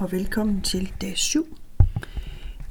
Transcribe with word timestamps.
og 0.00 0.12
velkommen 0.12 0.60
til 0.60 0.92
dag 1.00 1.18
7. 1.18 1.56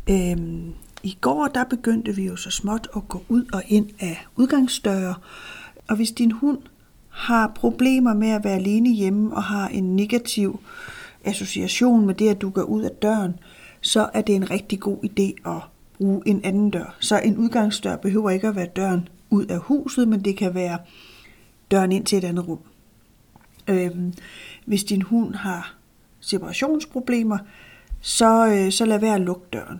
Øhm, 0.09 0.73
I 1.03 1.17
går 1.21 1.47
der 1.47 1.63
begyndte 1.63 2.15
vi 2.15 2.25
jo 2.25 2.35
så 2.35 2.51
småt 2.51 2.87
at 2.95 3.07
gå 3.07 3.23
ud 3.29 3.45
og 3.53 3.63
ind 3.67 3.89
af 3.99 4.25
udgangsdøre, 4.35 5.15
og 5.89 5.95
hvis 5.95 6.11
din 6.11 6.31
hund 6.31 6.59
har 7.09 7.51
problemer 7.55 8.13
med 8.13 8.29
at 8.29 8.43
være 8.43 8.55
alene 8.55 8.93
hjemme 8.93 9.35
og 9.35 9.43
har 9.43 9.67
en 9.67 9.95
negativ 9.95 10.59
association 11.23 12.05
med 12.05 12.15
det, 12.15 12.29
at 12.29 12.41
du 12.41 12.49
går 12.49 12.63
ud 12.63 12.81
af 12.81 12.91
døren, 12.91 13.33
så 13.81 14.09
er 14.13 14.21
det 14.21 14.35
en 14.35 14.51
rigtig 14.51 14.79
god 14.79 14.97
idé 15.03 15.49
at 15.49 15.61
bruge 15.97 16.21
en 16.25 16.41
anden 16.43 16.69
dør. 16.69 16.97
Så 16.99 17.19
en 17.19 17.37
udgangsdør 17.37 17.95
behøver 17.95 18.29
ikke 18.29 18.47
at 18.47 18.55
være 18.55 18.69
døren 18.75 19.07
ud 19.29 19.45
af 19.45 19.59
huset, 19.59 20.07
men 20.07 20.25
det 20.25 20.37
kan 20.37 20.53
være 20.53 20.79
døren 21.71 21.91
ind 21.91 22.05
til 22.05 22.17
et 22.17 22.23
andet 22.23 22.47
rum. 22.47 22.59
Øhm, 23.67 24.13
hvis 24.65 24.83
din 24.83 25.01
hund 25.01 25.35
har 25.35 25.78
separationsproblemer, 26.19 27.37
så, 28.01 28.47
øh, 28.47 28.71
så 28.71 28.85
lad 28.85 28.99
være 28.99 29.15
at 29.15 29.21
lukke 29.21 29.45
døren, 29.53 29.79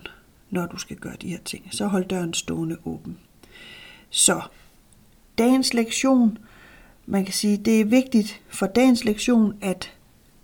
når 0.50 0.66
du 0.66 0.76
skal 0.76 0.96
gøre 0.96 1.16
de 1.22 1.28
her 1.28 1.38
ting. 1.44 1.68
Så 1.70 1.86
hold 1.86 2.04
døren 2.04 2.34
stående 2.34 2.76
åben. 2.84 3.18
Så 4.10 4.40
dagens 5.38 5.74
lektion, 5.74 6.38
man 7.06 7.24
kan 7.24 7.34
sige, 7.34 7.56
det 7.56 7.80
er 7.80 7.84
vigtigt 7.84 8.42
for 8.48 8.66
dagens 8.66 9.04
lektion, 9.04 9.54
at 9.60 9.92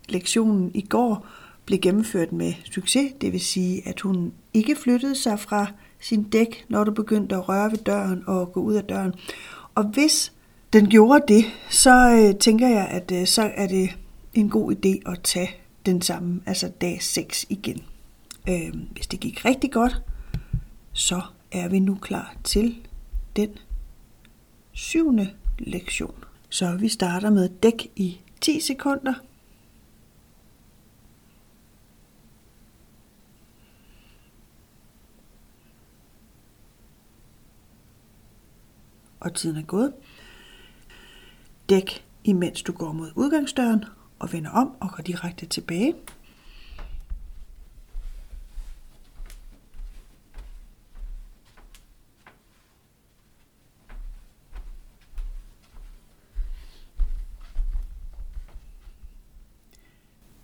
lektionen 0.08 0.70
i 0.74 0.80
går 0.80 1.26
blev 1.66 1.78
gennemført 1.78 2.32
med 2.32 2.52
succes. 2.64 3.12
Det 3.20 3.32
vil 3.32 3.40
sige, 3.40 3.88
at 3.88 4.00
hun 4.00 4.32
ikke 4.54 4.76
flyttede 4.76 5.14
sig 5.14 5.40
fra 5.40 5.66
sin 6.00 6.22
dæk, 6.22 6.64
når 6.68 6.84
du 6.84 6.92
begyndte 6.92 7.34
at 7.34 7.48
røre 7.48 7.70
ved 7.70 7.78
døren 7.78 8.24
og 8.26 8.52
gå 8.52 8.60
ud 8.60 8.74
af 8.74 8.84
døren. 8.84 9.14
Og 9.74 9.84
hvis 9.84 10.32
den 10.72 10.88
gjorde 10.88 11.24
det, 11.28 11.44
så 11.70 12.10
øh, 12.10 12.38
tænker 12.38 12.68
jeg, 12.68 12.88
at 12.90 13.12
øh, 13.12 13.26
så 13.26 13.50
er 13.54 13.66
det 13.66 13.90
en 14.34 14.50
god 14.50 14.72
idé 14.72 15.12
at 15.12 15.20
tage 15.22 15.50
den 15.86 16.02
samme, 16.02 16.40
altså 16.46 16.68
dag 16.68 17.02
6 17.02 17.46
igen. 17.48 17.82
Øh, 18.48 18.74
hvis 18.92 19.06
det 19.06 19.20
gik 19.20 19.44
rigtig 19.44 19.72
godt, 19.72 20.02
så 20.92 21.22
er 21.52 21.68
vi 21.68 21.78
nu 21.78 21.94
klar 21.94 22.36
til 22.44 22.76
den 23.36 23.58
syvende 24.72 25.30
lektion. 25.58 26.24
Så 26.48 26.76
vi 26.76 26.88
starter 26.88 27.30
med 27.30 27.48
dæk 27.48 27.86
i 27.96 28.20
10 28.40 28.60
sekunder. 28.60 29.14
Og 39.20 39.34
tiden 39.34 39.56
er 39.56 39.62
gået. 39.62 39.92
Dæk 41.68 42.04
imens 42.24 42.62
du 42.62 42.72
går 42.72 42.92
mod 42.92 43.10
udgangsdøren 43.14 43.84
og 44.18 44.32
vender 44.32 44.50
om 44.50 44.76
og 44.80 44.90
går 44.90 45.02
direkte 45.02 45.46
tilbage. 45.46 45.94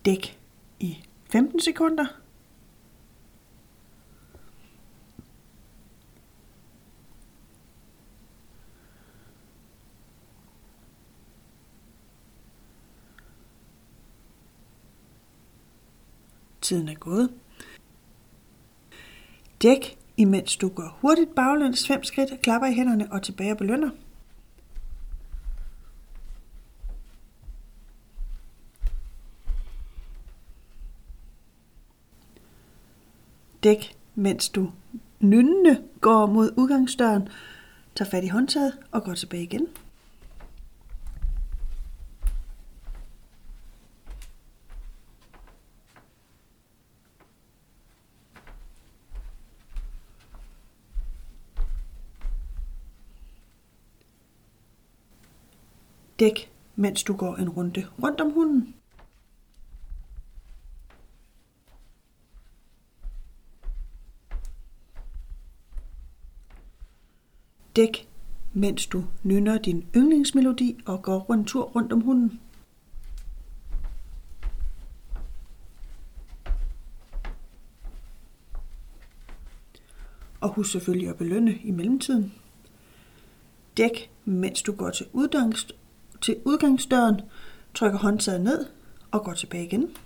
Dæk 0.04 0.38
i 0.80 1.04
15 1.32 1.60
sekunder. 1.60 2.21
Tiden 16.62 16.88
er 16.88 16.94
gået. 16.94 17.30
Dæk, 19.62 19.98
imens 20.16 20.56
du 20.56 20.68
går 20.68 20.98
hurtigt 21.00 21.34
baglæns 21.34 21.86
fem 21.86 22.04
skridt, 22.04 22.42
klapper 22.42 22.68
i 22.68 22.74
hænderne 22.74 23.12
og 23.12 23.22
tilbage 23.22 23.52
og 23.52 23.58
belønner. 23.58 23.90
Dæk, 33.62 33.96
mens 34.14 34.48
du 34.48 34.70
nynnende 35.20 35.82
går 36.00 36.26
mod 36.26 36.52
udgangsdøren, 36.56 37.28
tager 37.94 38.10
fat 38.10 38.24
i 38.24 38.28
håndtaget 38.28 38.78
og 38.90 39.04
går 39.04 39.14
tilbage 39.14 39.42
igen. 39.42 39.66
Dæk, 56.22 56.52
mens 56.76 57.02
du 57.04 57.16
går 57.16 57.36
en 57.36 57.48
runde 57.48 57.86
rundt 58.02 58.20
om 58.20 58.30
hunden. 58.30 58.74
Dæk, 67.76 68.08
mens 68.52 68.86
du 68.86 69.04
nynner 69.22 69.58
din 69.58 69.86
yndlingsmelodi 69.96 70.78
og 70.86 71.02
går 71.02 71.32
en 71.32 71.44
tur 71.44 71.64
rundt 71.64 71.92
om 71.92 72.00
hunden. 72.00 72.40
Og 80.40 80.48
husk 80.48 80.72
selvfølgelig 80.72 81.08
at 81.08 81.16
belønne 81.16 81.54
i 81.54 81.70
mellemtiden. 81.70 82.32
Dæk, 83.76 84.10
mens 84.24 84.62
du 84.62 84.72
går 84.72 84.90
til 84.90 85.06
udgangs, 85.12 85.81
til 86.22 86.36
udgangsdøren, 86.44 87.20
trykker 87.74 87.98
håndtaget 87.98 88.40
ned 88.40 88.66
og 89.10 89.24
går 89.24 89.32
tilbage 89.32 89.64
igen. 89.64 89.96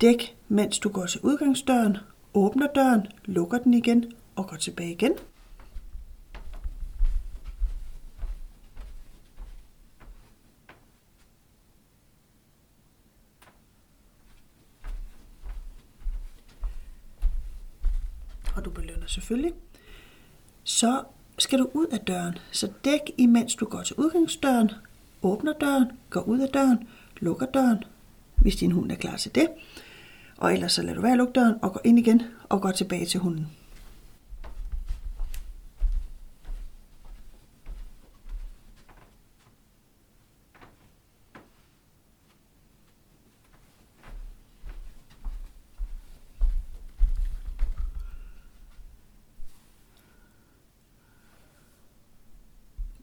Dæk, 0.00 0.36
mens 0.48 0.78
du 0.78 0.88
går 0.88 1.06
til 1.06 1.20
udgangsdøren, 1.20 1.96
åbner 2.34 2.66
døren, 2.74 3.06
lukker 3.24 3.58
den 3.58 3.74
igen 3.74 4.12
og 4.36 4.48
går 4.48 4.56
tilbage 4.56 4.92
igen. 4.92 5.12
Og 18.58 18.64
du 18.64 18.70
belønner 18.70 19.06
selvfølgelig, 19.06 19.52
så 20.64 21.02
skal 21.38 21.58
du 21.58 21.70
ud 21.74 21.86
af 21.86 21.98
døren. 21.98 22.38
Så 22.52 22.70
dæk 22.84 23.00
imens 23.18 23.54
du 23.54 23.64
går 23.64 23.82
til 23.82 23.96
udgangsdøren, 23.96 24.70
åbner 25.22 25.52
døren, 25.52 25.86
går 26.10 26.20
ud 26.20 26.38
af 26.38 26.48
døren, 26.48 26.88
lukker 27.20 27.46
døren, 27.46 27.84
hvis 28.36 28.56
din 28.56 28.72
hund 28.72 28.92
er 28.92 28.96
klar 28.96 29.16
til 29.16 29.34
det. 29.34 29.48
Og 30.36 30.52
ellers 30.52 30.72
så 30.72 30.82
lader 30.82 30.94
du 30.94 31.00
være 31.00 31.12
at 31.12 31.18
lukke 31.18 31.32
døren 31.32 31.54
og 31.62 31.72
går 31.72 31.80
ind 31.84 31.98
igen 31.98 32.22
og 32.48 32.60
går 32.60 32.70
tilbage 32.70 33.06
til 33.06 33.20
hunden. 33.20 33.46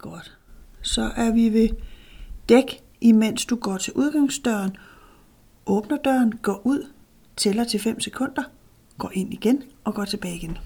Godt. 0.09 0.37
Så 0.81 1.11
er 1.15 1.31
vi 1.31 1.53
ved 1.53 1.69
dæk, 2.49 2.81
imens 3.01 3.45
du 3.45 3.55
går 3.55 3.77
til 3.77 3.93
udgangsdøren, 3.93 4.77
åbner 5.65 5.97
døren, 5.97 6.37
går 6.37 6.61
ud, 6.63 6.87
tæller 7.35 7.63
til 7.63 7.79
5 7.79 7.99
sekunder, 7.99 8.43
går 8.97 9.11
ind 9.13 9.33
igen 9.33 9.63
og 9.83 9.93
går 9.93 10.05
tilbage 10.05 10.35
igen. 10.35 10.57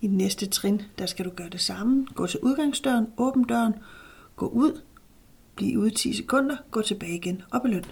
I 0.00 0.06
næste 0.06 0.46
trin, 0.46 0.82
der 0.98 1.06
skal 1.06 1.24
du 1.24 1.30
gøre 1.30 1.48
det 1.48 1.60
samme. 1.60 2.06
Gå 2.14 2.26
til 2.26 2.40
udgangsdøren, 2.42 3.06
åbn 3.16 3.44
døren, 3.44 3.74
gå 4.36 4.46
ud, 4.48 4.80
bliv 5.56 5.78
ude 5.78 5.90
10 5.90 6.12
sekunder, 6.12 6.56
gå 6.70 6.82
tilbage 6.82 7.14
igen 7.14 7.42
og 7.50 7.62
beløn. 7.62 7.84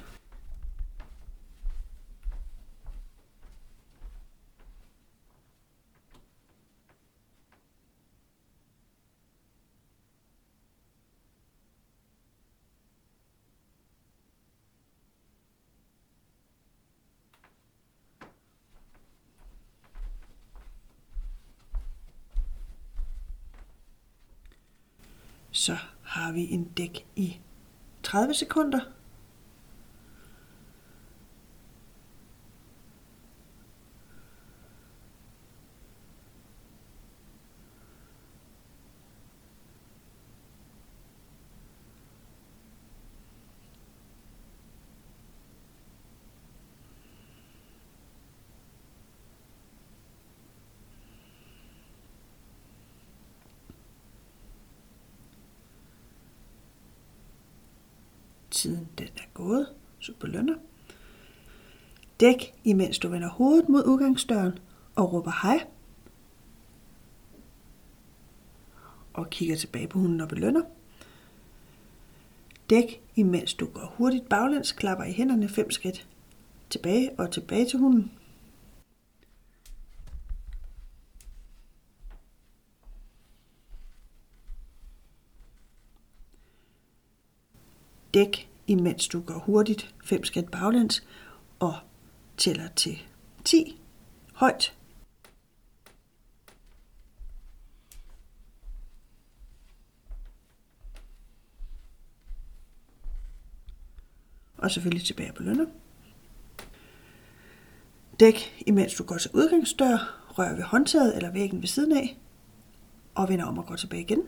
Så 25.56 25.76
har 26.02 26.32
vi 26.32 26.50
en 26.50 26.64
dæk 26.64 27.06
i 27.16 27.38
30 28.02 28.34
sekunder. 28.34 28.80
Tiden 58.56 58.88
den 58.98 59.08
er 59.16 59.28
gået, 59.34 59.68
så 60.00 60.12
belønner. 60.20 60.54
Dæk, 62.20 62.54
imens 62.64 62.98
du 62.98 63.08
vender 63.08 63.28
hovedet 63.28 63.68
mod 63.68 63.84
udgangsdøren 63.84 64.58
og 64.94 65.12
råber 65.12 65.32
hej. 65.42 65.66
Og 69.12 69.30
kigger 69.30 69.56
tilbage 69.56 69.88
på 69.88 69.98
hunden 69.98 70.20
og 70.20 70.28
belønner. 70.28 70.62
Dæk, 72.70 73.00
imens 73.16 73.54
du 73.54 73.66
går 73.66 73.94
hurtigt 73.96 74.28
baglæns, 74.28 74.72
klapper 74.72 75.04
i 75.04 75.12
hænderne 75.12 75.48
fem 75.48 75.70
skridt 75.70 76.08
tilbage 76.70 77.10
og 77.18 77.30
tilbage 77.30 77.68
til 77.68 77.78
hunden. 77.78 78.12
Dæk, 88.14 88.45
imens 88.66 89.08
du 89.08 89.20
går 89.20 89.38
hurtigt 89.38 89.94
fem 90.04 90.24
skridt 90.24 90.50
baglæns 90.50 91.06
og 91.58 91.74
tæller 92.36 92.68
til 92.68 93.02
10 93.44 93.80
højt. 94.34 94.72
Og 104.58 104.70
selvfølgelig 104.70 105.06
tilbage 105.06 105.32
på 105.32 105.42
lønner. 105.42 105.66
Dæk, 108.20 108.62
imens 108.66 108.94
du 108.94 109.04
går 109.04 109.18
til 109.18 109.30
udgangsdør, 109.34 110.24
rør 110.38 110.54
ved 110.54 110.62
håndtaget 110.62 111.16
eller 111.16 111.32
væggen 111.32 111.60
ved 111.60 111.68
siden 111.68 111.96
af, 111.96 112.18
og 113.14 113.28
vender 113.28 113.44
om 113.44 113.58
og 113.58 113.66
går 113.66 113.76
tilbage 113.76 114.02
igen. 114.02 114.22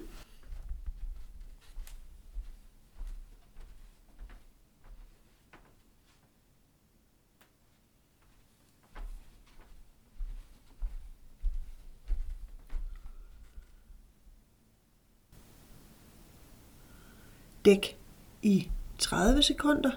Dæk 17.68 17.96
i 18.42 18.70
30 18.98 19.42
sekunder. 19.42 19.90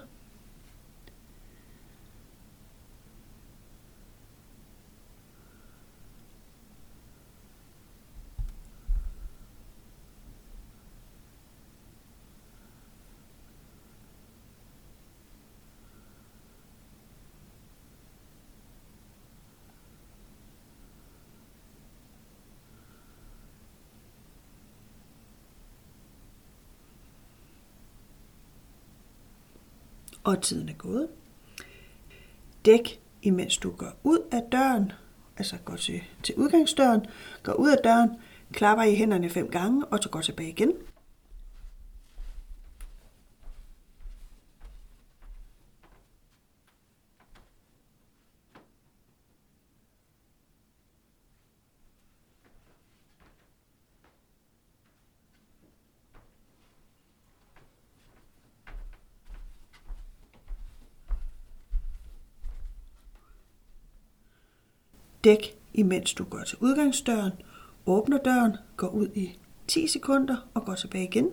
Og 30.24 30.42
tiden 30.42 30.68
er 30.68 30.72
gået. 30.72 31.08
Dæk, 32.64 33.00
imens 33.22 33.56
du 33.56 33.70
går 33.70 33.92
ud 34.04 34.18
af 34.32 34.42
døren, 34.52 34.92
altså 35.36 35.56
går 35.64 35.76
til, 35.76 36.02
til 36.22 36.34
udgangsdøren, 36.34 37.06
går 37.42 37.52
ud 37.52 37.70
af 37.70 37.78
døren, 37.84 38.10
klapper 38.52 38.84
i 38.84 38.94
hænderne 38.94 39.30
fem 39.30 39.48
gange, 39.48 39.84
og 39.84 39.98
så 40.02 40.08
går 40.08 40.20
tilbage 40.20 40.48
igen. 40.48 40.72
Dæk, 65.24 65.58
imens 65.74 66.14
du 66.14 66.24
går 66.24 66.42
til 66.44 66.58
udgangsdøren, 66.60 67.32
åbner 67.86 68.18
døren, 68.18 68.56
går 68.76 68.88
ud 68.88 69.08
i 69.14 69.38
10 69.66 69.86
sekunder 69.86 70.36
og 70.54 70.64
går 70.64 70.74
tilbage 70.74 71.04
igen. 71.04 71.30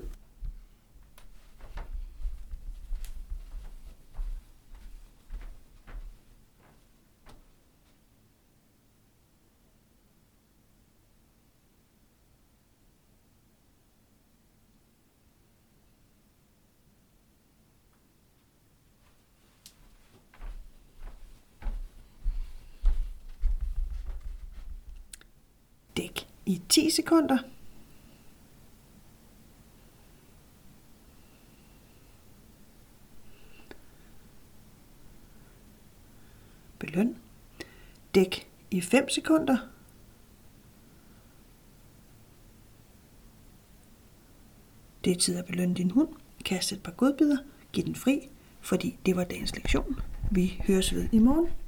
Dæk 25.97 26.27
i 26.49 26.61
10 26.69 26.89
sekunder. 26.89 27.37
Beløn. 36.79 37.17
Dæk 38.15 38.47
i 38.71 38.81
5 38.81 39.09
sekunder. 39.09 39.57
Det 45.03 45.11
er 45.11 45.15
tid 45.15 45.37
at 45.37 45.45
belønne 45.45 45.75
din 45.75 45.91
hund. 45.91 46.09
Kast 46.45 46.71
et 46.71 46.83
par 46.83 46.91
godbidder. 46.91 47.37
Giv 47.73 47.85
den 47.85 47.95
fri, 47.95 48.29
fordi 48.61 48.97
det 49.05 49.15
var 49.15 49.23
dagens 49.23 49.55
lektion. 49.55 49.99
Vi 50.31 50.61
høres 50.67 50.93
ved 50.93 51.09
i 51.11 51.19
morgen. 51.19 51.59